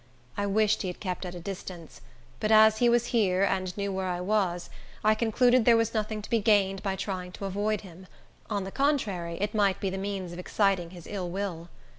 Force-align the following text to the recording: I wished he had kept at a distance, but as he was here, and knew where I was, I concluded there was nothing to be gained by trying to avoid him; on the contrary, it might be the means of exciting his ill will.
I 0.35 0.47
wished 0.47 0.81
he 0.81 0.87
had 0.87 0.99
kept 0.99 1.27
at 1.27 1.35
a 1.35 1.39
distance, 1.39 2.01
but 2.39 2.51
as 2.51 2.79
he 2.79 2.89
was 2.89 3.05
here, 3.13 3.43
and 3.43 3.77
knew 3.77 3.91
where 3.93 4.07
I 4.07 4.19
was, 4.19 4.71
I 5.03 5.13
concluded 5.13 5.63
there 5.63 5.77
was 5.77 5.93
nothing 5.93 6.23
to 6.23 6.29
be 6.31 6.39
gained 6.39 6.81
by 6.81 6.95
trying 6.95 7.31
to 7.33 7.45
avoid 7.45 7.81
him; 7.81 8.07
on 8.49 8.63
the 8.63 8.71
contrary, 8.71 9.37
it 9.39 9.53
might 9.53 9.79
be 9.79 9.91
the 9.91 9.99
means 9.99 10.33
of 10.33 10.39
exciting 10.39 10.89
his 10.89 11.05
ill 11.05 11.29
will. 11.29 11.69